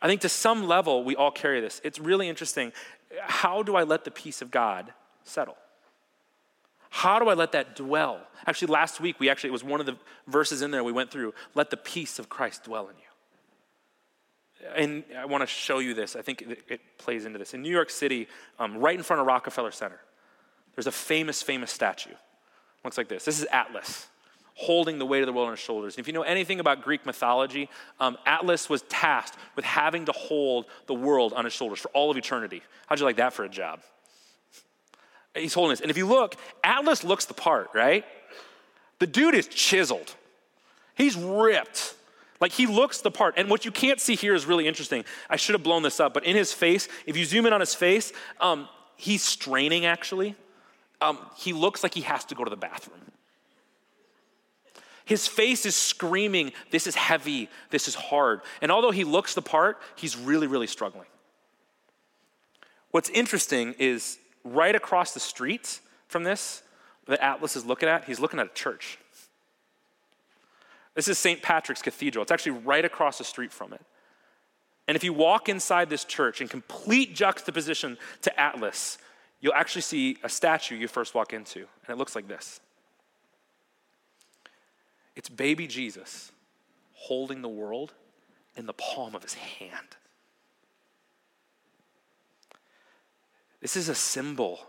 [0.01, 1.81] I think to some level, we all carry this.
[1.85, 2.73] It's really interesting.
[3.21, 5.57] How do I let the peace of God settle?
[6.91, 8.21] How do I let that dwell?
[8.47, 9.97] Actually, last week, we actually, it was one of the
[10.27, 11.33] verses in there we went through.
[11.55, 13.03] Let the peace of Christ dwell in you.
[14.77, 16.17] And I want to show you this.
[16.17, 17.55] I think it, plays into this.
[17.55, 20.01] In New York City, um, right in front of Rockefeller Center,
[20.75, 22.15] there's a famous, famous statue.
[22.85, 23.25] Looks like this.
[23.25, 24.07] This is Atlas
[24.55, 25.97] holding the weight of the world on his shoulders.
[25.97, 27.69] And if you know anything about Greek mythology,
[28.01, 32.11] um, Atlas was tasked with having to hold the world on his shoulders for all
[32.11, 32.63] of eternity.
[32.87, 33.81] How'd you like that for a job?
[35.35, 35.81] He's holding this.
[35.81, 38.05] And if you look, Atlas looks the part, right?
[38.99, 40.15] The dude is chiseled,
[40.95, 41.95] he's ripped.
[42.41, 43.35] Like he looks the part.
[43.37, 45.05] And what you can't see here is really interesting.
[45.31, 47.61] I should have blown this up, but in his face, if you zoom in on
[47.61, 50.35] his face, um, he's straining actually
[51.03, 53.01] um, he looks like he has to go to the bathroom.
[55.05, 58.41] His face is screaming, This is heavy, this is hard.
[58.61, 61.07] And although he looks the part, he's really, really struggling.
[62.93, 66.63] What's interesting is right across the street from this,
[67.07, 68.99] that Atlas is looking at, he's looking at a church.
[70.95, 71.43] This is St.
[71.43, 72.23] Patrick's Cathedral.
[72.23, 73.81] It's actually right across the street from it.
[74.87, 78.99] And if you walk inside this church in complete juxtaposition to Atlas,
[79.43, 82.61] you'll actually see a statue you first walk into, and it looks like this.
[85.15, 86.33] It's baby Jesus
[86.95, 87.93] holding the world
[88.57, 89.97] in the palm of his hand.
[93.61, 94.61] This is a symbol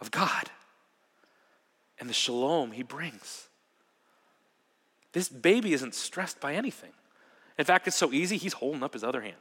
[0.00, 0.50] of God
[1.98, 3.48] and the shalom he brings.
[5.12, 6.92] This baby isn't stressed by anything.
[7.58, 9.36] In fact, it's so easy, he's holding up his other hand.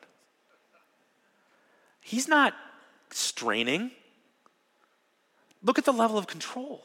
[1.99, 2.53] He's not
[3.09, 3.91] straining.
[5.64, 6.84] Look at the level of control.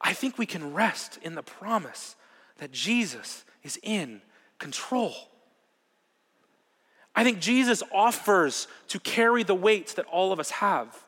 [0.00, 2.16] I think we can rest in the promise
[2.58, 4.20] that Jesus is in
[4.58, 5.14] control.
[7.14, 11.04] I think Jesus offers to carry the weight that all of us have.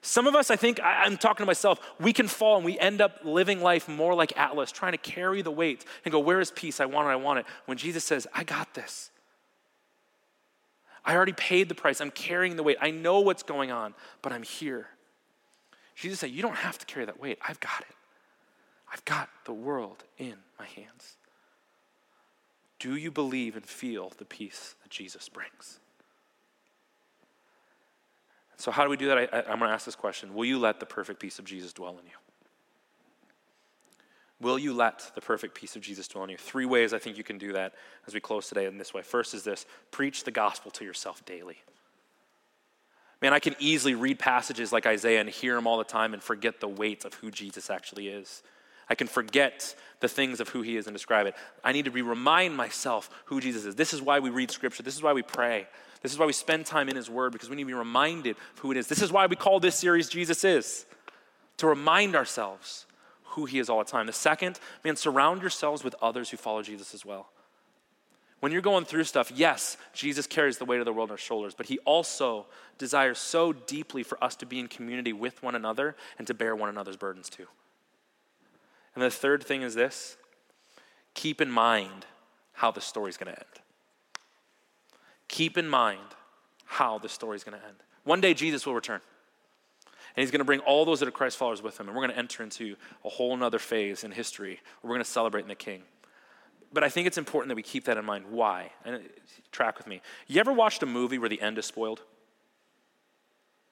[0.00, 3.00] Some of us, I think, I'm talking to myself, we can fall and we end
[3.00, 6.52] up living life more like Atlas, trying to carry the weight and go, Where is
[6.52, 6.78] peace?
[6.78, 7.46] I want it, I want it.
[7.64, 9.10] When Jesus says, I got this.
[11.06, 12.00] I already paid the price.
[12.00, 12.78] I'm carrying the weight.
[12.80, 14.88] I know what's going on, but I'm here.
[15.94, 17.38] Jesus said, You don't have to carry that weight.
[17.46, 17.94] I've got it.
[18.92, 21.16] I've got the world in my hands.
[22.78, 25.78] Do you believe and feel the peace that Jesus brings?
[28.58, 29.18] So, how do we do that?
[29.32, 31.72] I, am going to ask this question Will you let the perfect peace of Jesus
[31.72, 32.25] dwell in you?
[34.40, 36.36] Will you let the perfect peace of Jesus dwell in you?
[36.36, 37.74] Three ways I think you can do that
[38.06, 39.02] as we close today in this way.
[39.02, 41.56] First is this preach the gospel to yourself daily.
[43.22, 46.22] Man, I can easily read passages like Isaiah and hear them all the time and
[46.22, 48.42] forget the weight of who Jesus actually is.
[48.88, 51.34] I can forget the things of who he is and describe it.
[51.64, 53.74] I need to be remind myself who Jesus is.
[53.74, 54.82] This is why we read scripture.
[54.82, 55.66] This is why we pray.
[56.02, 58.36] This is why we spend time in His Word because we need to be reminded
[58.36, 58.86] of who it is.
[58.86, 60.86] This is why we call this series Jesus Is,
[61.56, 62.85] to remind ourselves
[63.36, 64.06] who He is all the time.
[64.06, 67.30] The second, man, surround yourselves with others who follow Jesus as well.
[68.40, 71.24] When you're going through stuff, yes, Jesus carries the weight of the world on his
[71.24, 75.54] shoulders, but he also desires so deeply for us to be in community with one
[75.54, 77.46] another and to bear one another's burdens too.
[78.94, 80.16] And the third thing is this
[81.14, 82.04] keep in mind
[82.52, 83.60] how the story's going to end
[85.28, 86.00] keep in mind
[86.64, 87.76] how this story is going to end.
[88.04, 89.00] One day, Jesus will return.
[90.16, 91.88] And he's going to bring all those that are Christ followers with him.
[91.88, 95.04] And we're going to enter into a whole other phase in history where we're going
[95.04, 95.82] to celebrate in the King.
[96.72, 98.26] But I think it's important that we keep that in mind.
[98.30, 98.72] Why?
[98.84, 98.98] And uh,
[99.52, 100.00] track with me.
[100.26, 102.00] You ever watched a movie where the end is spoiled?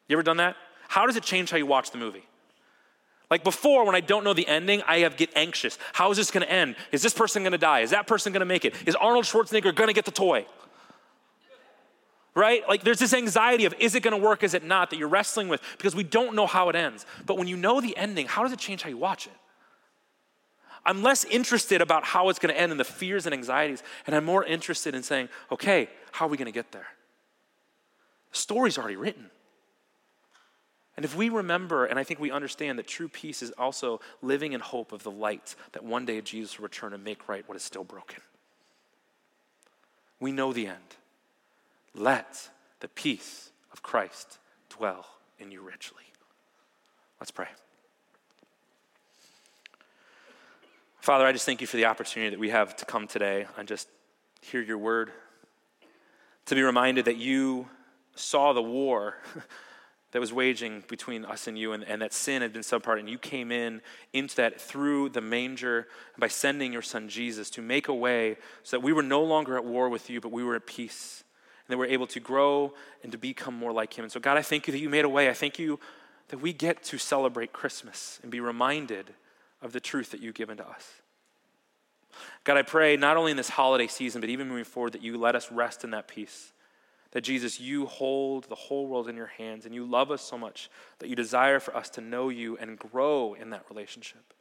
[0.07, 0.57] You ever done that?
[0.89, 2.25] How does it change how you watch the movie?
[3.31, 5.79] Like before, when I don't know the ending, I have get anxious.
[5.95, 6.77] How is this going to end?
[6.93, 7.81] Is this person going to die?
[7.81, 8.75] Is that person going to make it?
[8.87, 10.47] Is Arnold Schwarzenegger going to get the toy?
[12.35, 12.67] Right?
[12.69, 15.09] Like there's this anxiety of is it going to work, is it not, that you're
[15.09, 17.07] wrestling with because we don't know how it ends.
[17.27, 19.33] But when you know the ending, how does it change how you watch it?
[20.87, 24.15] I'm less interested about how it's going to end and the fears and anxieties, and
[24.15, 26.87] I'm more interested in saying, okay, how are we going to get there?
[28.33, 29.31] The story's already written.
[30.97, 34.53] And if we remember, and I think we understand that true peace is also living
[34.53, 37.57] in hope of the light that one day Jesus will return and make right what
[37.57, 38.21] is still broken.
[40.21, 40.97] We know the end.
[41.95, 44.39] Let the peace of Christ
[44.69, 45.07] dwell
[45.39, 46.03] in you richly.
[47.21, 47.49] Let's pray.
[51.01, 53.69] Father, I just thank you for the opportunity that we have to come today and
[53.69, 53.89] just
[54.41, 55.11] hear your word,
[56.47, 57.69] to be reminded that you
[58.15, 59.17] saw the war
[60.13, 62.99] that was waging between us and you, and, and that sin had been some part,
[62.99, 63.83] and you came in
[64.13, 68.77] into that through the manger by sending your son Jesus to make a way so
[68.77, 71.24] that we were no longer at war with you, but we were at peace
[71.67, 74.05] and that we're able to grow and to become more like Him.
[74.05, 75.29] And so, God, I thank you that you made a way.
[75.29, 75.81] I thank you
[76.29, 79.15] that we get to celebrate Christmas and be reminded
[79.63, 80.93] of the truth that you've given to us.
[82.45, 85.17] God, I pray not only in this holiday season, but even moving forward, that you
[85.17, 86.53] let us rest in that peace.
[87.13, 90.37] That Jesus, you hold the whole world in your hands and you love us so
[90.37, 94.35] much that you desire for us to know you and grow in that relationship.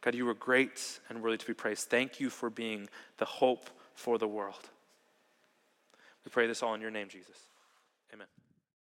[0.00, 1.88] God, you are great and worthy to be praised.
[1.88, 4.70] Thank you for being the hope for the world.
[6.24, 7.47] We pray this all in your name, Jesus.